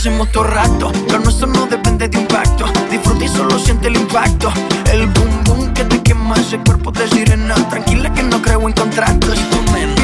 hacemos 0.00 0.32
todo 0.32 0.44
rato. 0.44 0.90
Lo 1.10 1.18
nuestro 1.18 1.46
no 1.46 1.66
depende 1.66 2.08
de 2.08 2.16
un 2.16 2.26
pacto. 2.26 2.64
Disfruta 2.90 3.22
y 3.22 3.28
solo 3.28 3.58
siente 3.58 3.88
el 3.88 3.96
impacto. 3.96 4.50
El 4.90 5.06
boom 5.08 5.44
boom 5.44 5.74
que 5.74 5.84
te 5.84 6.02
quema 6.02 6.36
ese 6.36 6.58
cuerpo 6.58 6.90
de 6.90 7.06
sirena. 7.08 7.54
Tranquila 7.68 8.10
que 8.14 8.22
no 8.22 8.40
creo 8.40 8.66
en 8.66 8.72
contratos. 8.72 9.38
Y 9.38 9.44
tú 9.50 9.72
menos 9.72 9.99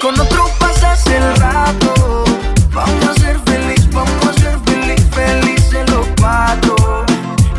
con 0.00 0.18
otro 0.18 0.46
pasas 0.58 1.06
el 1.06 1.36
rato. 1.36 2.24
Vamos 2.72 3.06
a 3.06 3.14
ser 3.14 3.38
feliz, 3.40 3.88
vamos 3.92 4.26
a 4.26 4.32
ser 4.32 4.58
feliz, 4.64 5.06
feliz 5.10 5.72
en 5.74 5.86
los 5.94 6.06
patos. 6.20 7.04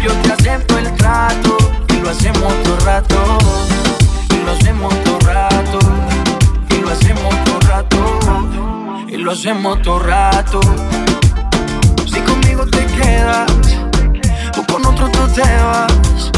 Yo 0.01 0.11
te 0.23 0.31
acepto 0.31 0.77
el 0.79 0.91
trato 0.95 1.57
y 1.89 1.97
lo 2.01 2.09
hacemos 2.09 2.53
todo 2.63 2.77
rato. 2.85 3.37
Y 4.31 4.43
lo 4.43 4.51
hacemos 4.51 4.93
todo 5.03 5.19
rato. 5.19 5.79
Y 6.69 6.81
lo 6.81 6.89
hacemos 6.91 7.43
todo 7.43 7.59
rato. 7.59 9.05
Y 9.07 9.17
lo 9.17 9.31
hacemos 9.31 9.81
todo 9.83 9.99
rato. 9.99 10.59
Si 12.11 12.19
conmigo 12.21 12.65
te 12.65 12.85
quedas 12.87 13.51
o 14.57 14.63
con 14.71 14.85
otro 14.85 15.09
tú 15.09 15.27
te 15.35 15.41
vas. 15.41 16.31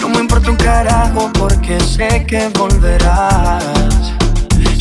No 0.00 0.08
me 0.08 0.18
importa 0.18 0.50
un 0.50 0.56
carajo 0.56 1.30
porque 1.34 1.78
sé 1.80 2.26
que 2.26 2.48
volverás 2.48 4.15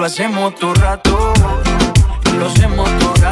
lo 0.00 0.06
hacemos 0.06 0.54
todo 0.54 0.72
rato. 0.72 1.34
Lo 2.38 2.46
hacemos 2.46 2.88
todo 2.98 3.14
rato. 3.16 3.29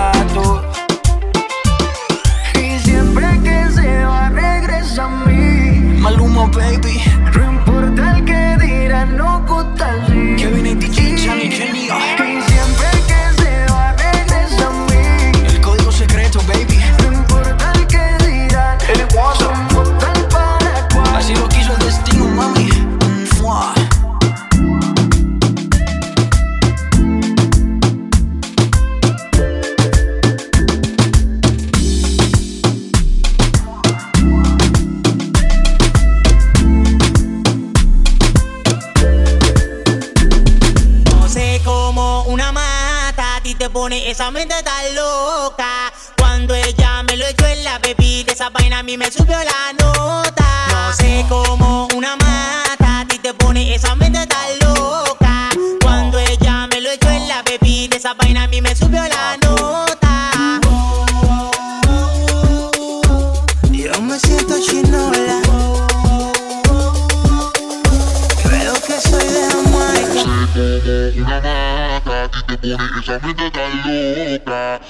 Pone 43.78 44.10
esa 44.10 44.32
mente 44.32 44.60
tan 44.64 44.94
loca. 44.96 45.92
Cuando 46.18 46.52
ella 46.52 47.04
me 47.04 47.16
lo 47.16 47.24
echó 47.26 47.46
en 47.46 47.62
la 47.62 47.78
bebida, 47.78 48.32
esa 48.32 48.50
vaina 48.50 48.80
a 48.80 48.82
mí 48.82 48.96
me 48.96 49.08
subió 49.08 49.38
la 49.38 49.72
nota. 49.80 50.48
No 50.72 50.92
sé 50.94 51.24
cómo 51.28 51.86
una 51.94 52.16
mata 52.16 53.00
a 53.00 53.04
ti 53.06 53.20
te 53.20 53.32
pone 53.34 53.72
esa 53.72 53.94
mente 53.94 54.26
tan 54.26 54.58
loca. 54.58 55.50
Cuando 55.80 56.18
ella 56.18 56.66
me 56.66 56.80
lo 56.80 56.90
echó 56.90 57.08
en 57.08 57.28
la 57.28 57.42
bebida, 57.42 57.96
esa 57.96 58.14
vaina 58.14 58.42
a 58.44 58.48
mí 58.48 58.60
me 58.60 58.74
subió 58.74 59.00
la 59.00 59.36
nota. 59.36 59.47
Por 72.76 72.98
eso 73.02 73.18
me 73.26 73.34
tratan 73.34 74.32
loca. 74.34 74.80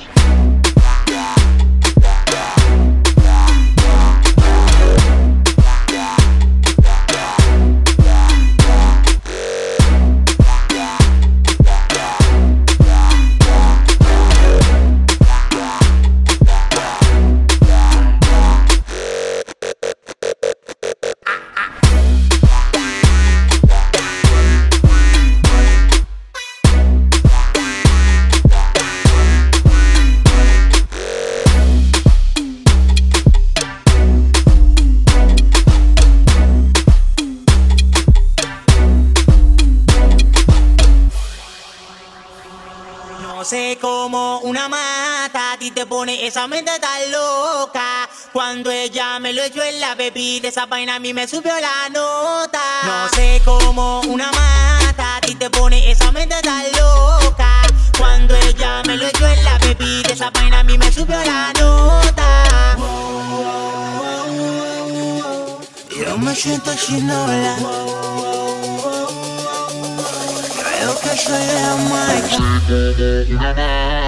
Pone 45.89 46.26
esa 46.26 46.47
mente 46.47 46.70
tan 46.78 47.11
loca. 47.11 48.09
Cuando 48.32 48.70
ella 48.70 49.18
me 49.18 49.32
lo 49.32 49.43
echó 49.43 49.62
en 49.62 49.80
la 49.80 49.95
bebida, 49.95 50.49
esa 50.49 50.66
vaina 50.66 50.97
a 50.97 50.99
mí 50.99 51.14
me 51.14 51.26
subió 51.26 51.53
la 51.61 51.89
nota. 51.89 52.61
No 52.84 53.09
sé 53.16 53.41
cómo 53.45 54.01
una 54.03 54.30
mata 54.30 55.16
a 55.16 55.20
ti 55.20 55.34
te 55.34 55.49
pone 55.51 55.91
esa 55.91 56.12
mente 56.12 56.36
tan 56.43 56.64
loca. 56.72 57.62
Cuando 57.99 58.36
ella 58.36 58.82
me 58.86 58.97
lo 58.97 59.07
echó 59.07 59.26
en 59.26 59.43
la 59.45 59.59
bebida, 59.59 60.11
esa 60.11 60.30
vaina 60.30 60.61
a 60.61 60.62
mí 60.62 60.76
me 60.78 60.93
subió 60.93 61.18
la 61.24 61.53
nota. 61.59 62.76
Yo 65.99 66.18
me 66.18 66.34
siento 66.34 66.74
chinola. 66.74 67.57
Creo 70.61 71.01
que 71.01 71.16
soy 71.16 71.45
de 71.47 71.59
Jamaica. 73.39 74.07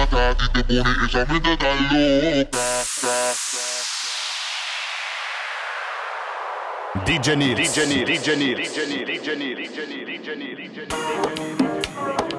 que 0.63 0.81
pone 0.81 1.05
esa 1.05 1.25
mente 1.25 1.57
tan 1.57 1.77
loca. 1.91 2.59
DJ 7.05 7.35
Nils. 7.35 7.57
DJ 7.57 7.87
Nils. 7.87 8.05
DJ 8.05 8.37
Nils. 8.37 8.57
DJ 8.57 8.87
Nils. 8.87 9.07
DJ 9.07 9.37
Nils. 9.37 9.57
DJ 9.57 10.35
Nils. 10.35 10.57
DJ 10.57 10.87
Nils. 10.87 12.30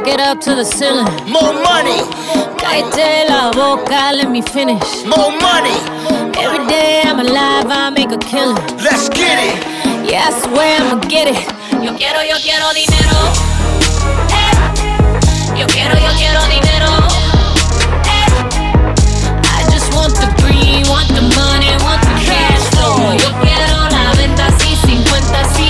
Man, 0.00 0.08
it 0.14 0.20
up 0.20 0.40
to 0.40 0.54
the 0.54 0.64
ceiling. 0.64 1.06
More 1.30 1.52
money. 1.52 2.02
Cállate 2.58 3.28
la 3.28 3.50
boca, 3.50 4.12
let 4.12 4.30
me 4.30 4.42
finish. 4.42 5.04
More 5.04 5.30
money. 5.40 5.76
Every 6.38 6.66
day 6.66 7.02
I'm 7.04 7.20
alive, 7.20 7.66
I 7.68 7.90
make 7.90 8.12
a 8.12 8.18
killing. 8.18 8.56
Let's 8.78 9.08
get 9.08 9.38
it. 9.38 9.56
Yeah, 10.10 10.28
I 10.28 10.32
swear 10.42 10.80
I'ma 10.80 11.00
get 11.08 11.28
it. 11.28 11.40
Yo 11.82 11.94
quiero, 11.96 12.22
yo 12.22 12.36
quiero 12.42 12.72
dinero. 12.74 13.18
Eh. 14.30 15.60
Yo 15.60 15.66
quiero, 15.66 15.94
yo 15.98 16.10
quiero 16.16 16.40
dinero. 16.54 16.90
Eh. 18.14 18.28
I 19.56 19.60
just 19.70 19.92
want 19.94 20.14
the 20.14 20.28
green, 20.42 20.86
want 20.88 21.08
the 21.08 21.22
money, 21.36 21.70
want 21.84 22.02
the 22.02 22.14
cash 22.28 22.62
flow. 22.74 23.12
Yo 23.14 23.30
quiero 23.42 23.88
la 23.90 24.12
venta 24.16 24.46
así, 24.46 24.76
50 24.86 25.54
sí, 25.54 25.67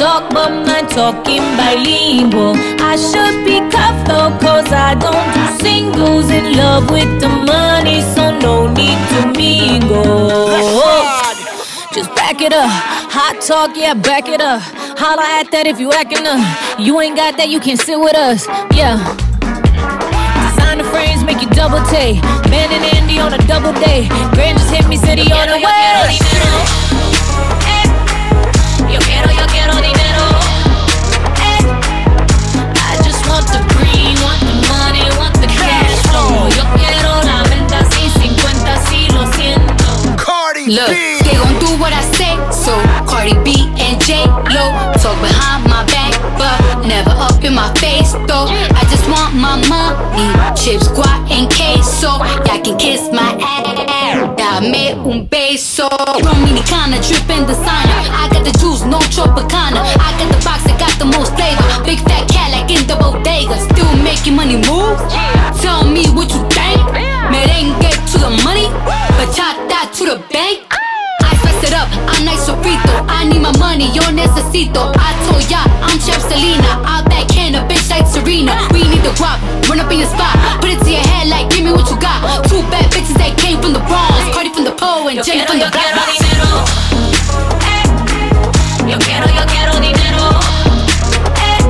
talk, 0.00 0.32
but 0.32 0.50
mine 0.64 0.88
talking 0.88 1.44
bilingual. 1.60 2.56
I 2.80 2.96
should 2.96 3.44
be 3.44 3.60
though, 4.08 4.32
cause 4.40 4.72
I 4.72 4.96
don't 4.96 5.28
do 5.36 5.44
singles. 5.60 6.30
In 6.30 6.56
love 6.56 6.90
with 6.90 7.12
the 7.20 7.28
money, 7.28 8.00
so 8.14 8.32
no 8.38 8.72
need 8.72 9.00
to 9.12 9.20
mingle. 9.36 10.48
Just 11.92 12.14
back 12.14 12.40
it 12.40 12.54
up. 12.54 12.70
Hot 13.12 13.36
talk, 13.42 13.76
yeah, 13.76 13.92
back 13.92 14.26
it 14.28 14.40
up. 14.40 14.62
Holla 14.96 15.26
at 15.38 15.50
that 15.52 15.66
if 15.66 15.78
you 15.78 15.92
acting 15.92 16.24
up. 16.24 16.40
You 16.80 16.98
ain't 17.00 17.16
got 17.16 17.36
that, 17.36 17.50
you 17.50 17.60
can 17.60 17.76
sit 17.76 18.00
with 18.00 18.16
us. 18.16 18.46
Yeah. 18.72 18.96
Designer 20.48 20.84
frames 20.84 21.22
make 21.24 21.42
you 21.42 21.50
double 21.50 21.84
take. 21.92 22.16
Man 22.48 22.72
and 22.72 22.84
Andy 22.96 23.20
on 23.20 23.34
a 23.34 23.40
double 23.46 23.74
day. 23.84 24.08
Grand 24.32 24.56
just 24.56 24.72
hit 24.72 24.88
me, 24.88 24.96
city 24.96 25.30
on 25.30 25.46
the 25.48 25.60
way. 25.60 26.89
Look, 40.70 40.86
they 40.86 41.34
gon' 41.34 41.58
do 41.58 41.66
what 41.82 41.92
I 41.92 42.02
say. 42.14 42.38
So 42.52 42.70
Cardi 43.04 43.34
B 43.42 43.66
and 43.82 44.00
J 44.00 44.22
Lo 44.54 44.70
talk 45.02 45.18
behind 45.20 45.64
my 45.64 45.84
back, 45.86 46.14
but 46.38 46.86
never 46.86 47.10
up 47.10 47.42
in 47.42 47.54
my 47.54 47.74
face 47.74 48.12
though. 48.28 48.46
I 48.46 48.86
just 48.88 49.02
want 49.10 49.34
my 49.34 49.56
money, 49.66 50.30
chips, 50.54 50.86
guac 50.86 51.28
and 51.28 51.50
queso. 51.50 52.18
Y'all 52.46 52.62
can 52.62 52.78
kiss 52.78 53.10
my 53.10 53.36
ass. 53.42 53.89
Dame 54.60 54.92
un 55.04 55.26
beso. 55.26 55.88
Dominicana 56.20 57.00
dripping 57.00 57.46
designer. 57.46 58.04
I 58.12 58.28
got 58.30 58.44
the 58.44 58.52
juice, 58.60 58.84
no 58.84 58.98
Tropicana. 59.08 59.80
I 59.80 60.12
got 60.20 60.28
the 60.28 60.44
box 60.44 60.64
that 60.68 60.76
got 60.78 60.92
the 60.98 61.06
most 61.06 61.32
flavor. 61.32 61.64
Big 61.82 61.98
fat 62.04 62.28
cat 62.28 62.52
like 62.52 62.68
in 62.68 62.86
the 62.86 62.94
bodega. 63.00 63.56
Still 63.72 63.88
making 64.04 64.36
money 64.36 64.60
move. 64.68 65.00
Tell 65.64 65.88
me 65.88 66.04
what 66.12 66.28
you 66.28 66.44
think. 66.52 66.76
Merengue 67.32 67.88
to 68.12 68.18
the 68.20 68.28
money, 68.44 68.68
bachata 69.16 69.88
to 69.96 70.04
the 70.04 70.16
bank. 70.28 70.60
I 71.24 71.32
spice 71.40 71.64
it 71.64 71.72
up, 71.72 71.88
I'm 72.12 72.24
nice 72.28 72.44
sofrito. 72.44 73.00
I 73.08 73.24
need 73.24 73.40
my 73.40 73.56
money, 73.56 73.88
yo 73.96 74.02
necesito. 74.12 74.92
I 74.92 75.16
told 75.24 75.48
ya, 75.48 75.64
I'm 75.80 75.96
Chef 76.04 76.20
Selena. 76.20 76.84
I 76.84 77.00
backhand 77.08 77.56
a 77.56 77.64
bitch 77.64 77.79
like 77.90 78.06
Serena. 78.06 78.54
We 78.72 78.86
need 78.86 79.02
the 79.02 79.10
guap, 79.18 79.42
run 79.68 79.80
up 79.80 79.90
in 79.90 79.98
your 79.98 80.08
spot. 80.08 80.38
Put 80.62 80.70
it 80.70 80.78
to 80.84 80.90
your 80.90 81.02
head 81.02 81.28
like, 81.28 81.50
give 81.50 81.64
me 81.64 81.72
what 81.72 81.90
you 81.90 81.98
got. 81.98 82.22
Two 82.48 82.62
bad 82.70 82.86
bitches 82.94 83.18
that 83.18 83.36
came 83.36 83.60
from 83.60 83.72
the 83.74 83.82
Bronx. 83.90 84.30
Cardi 84.32 84.50
from 84.54 84.64
the 84.64 84.72
pole 84.72 85.08
and 85.10 85.18
Jenny 85.26 85.44
from 85.44 85.58
the 85.58 85.66
yo 85.66 85.74
quiero 85.74 85.98
block. 85.98 86.08
dinero. 86.14 86.50
Eh. 87.66 87.84
Yo 88.90 88.96
quiero, 89.02 89.26
yo 89.34 89.42
quiero 89.50 89.72
dinero. 89.82 90.24
Eh. 91.42 91.60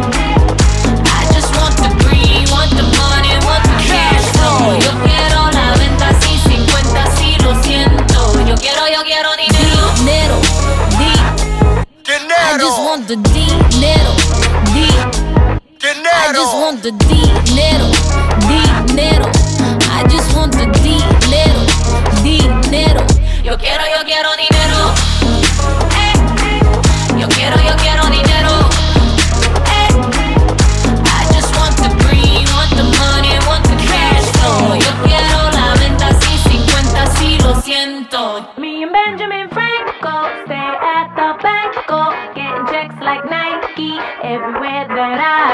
I 1.08 1.22
just 1.32 1.50
want 1.56 1.74
the 1.80 1.90
green, 2.04 2.44
want 2.52 2.70
the 2.76 2.84
money, 3.00 3.32
want 3.48 3.64
the 3.64 3.76
cash 3.88 4.24
flow. 4.36 4.76
Yo 4.76 4.92
quiero 5.00 5.40
la 5.56 5.72
venta 5.80 6.12
sin 6.20 6.36
50, 6.36 7.16
sí 7.16 7.36
lo 7.40 7.56
siento. 7.64 8.20
Yo 8.44 8.54
quiero, 8.60 8.84
yo 8.92 9.00
quiero 9.08 9.30
dinero. 9.40 9.80
Dinero, 9.96 10.36
di. 11.00 11.10
I 12.12 12.58
just 12.58 12.78
want 12.84 13.06
the 13.08 13.16
dinero, 13.16 14.12
di. 14.16 14.29
I 15.92 16.32
just 16.32 16.54
want 16.54 16.82
the 16.84 16.92
dinero, 16.92 17.90
dinero. 18.46 19.26
I 19.90 20.06
just 20.08 20.36
want 20.36 20.52
the 20.52 20.66
dinero, 20.86 21.66
dinero. 22.22 23.04
Yo 23.42 23.58
quiero, 23.58 23.82
yo 23.86 24.04
quiero 24.04 24.30
dinero. 24.36 24.59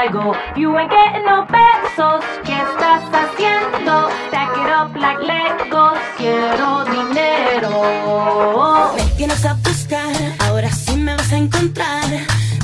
That 0.07 0.15
I 0.15 0.23
go. 0.23 0.31
If 0.51 0.57
you 0.57 0.77
ain't 0.77 0.91
getting 0.91 1.25
no 1.25 1.47
pesos, 1.47 2.23
¿qué 2.43 2.53
estás 2.53 3.01
haciendo? 3.11 4.09
Stack 4.27 4.55
it 4.57 4.69
up 4.71 4.95
like 4.95 5.19
Legos, 5.23 5.97
quiero 6.17 6.85
dinero. 6.85 8.93
Me 8.95 9.03
tienes 9.17 9.43
a 9.45 9.53
buscar, 9.53 10.15
ahora 10.47 10.71
sí 10.71 10.95
me 10.95 11.15
vas 11.15 11.31
a 11.31 11.37
encontrar. 11.37 12.05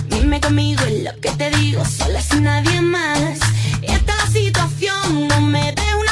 Dime 0.08 0.40
conmigo 0.40 0.84
en 0.86 1.06
lo 1.06 1.12
que 1.20 1.32
te 1.32 1.50
digo, 1.52 1.84
sola 1.86 2.22
sin 2.22 2.44
nadie 2.44 2.82
más. 2.82 3.40
Esta 3.82 4.28
situación, 4.28 5.28
no 5.28 5.42
me 5.42 5.72
des 5.72 6.03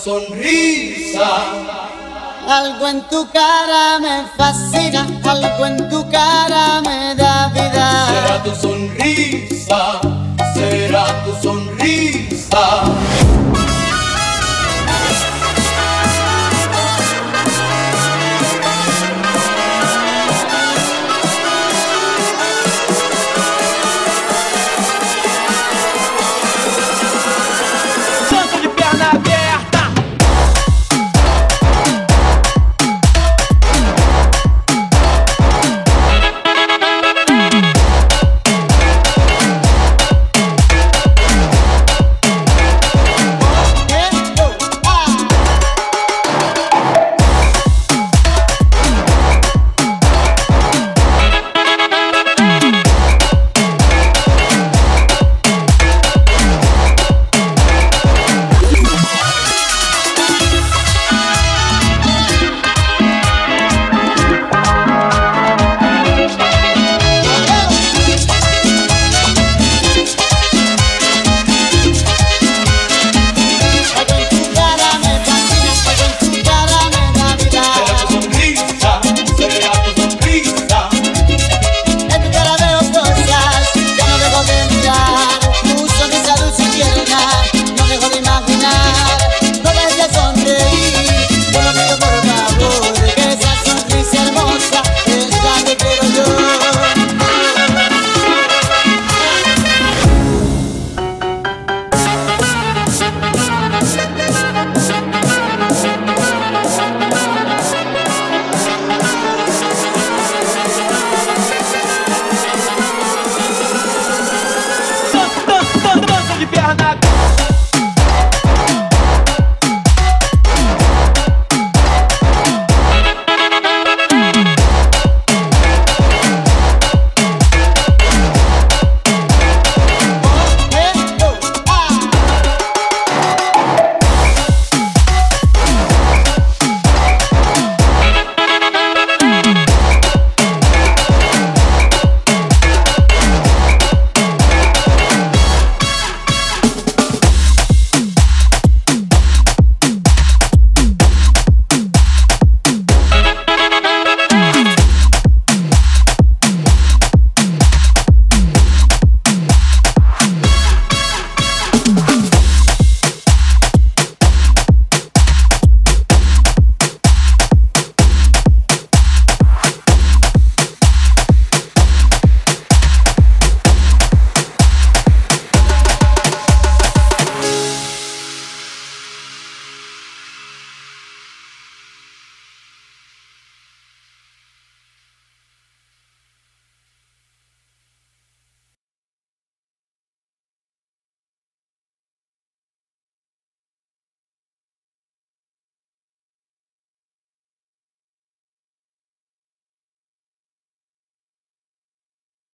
será 0.00 0.49